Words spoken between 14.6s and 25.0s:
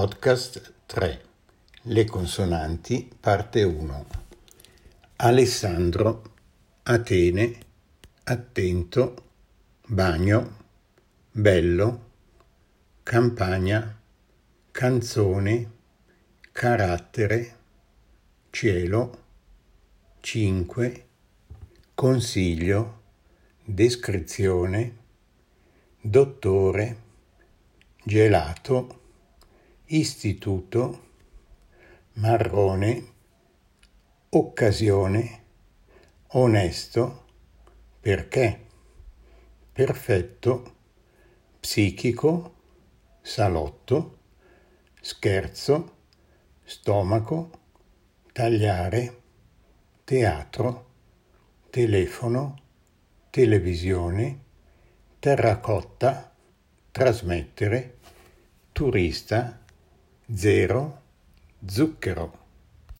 Canzone Carattere Cielo 5 Consiglio Descrizione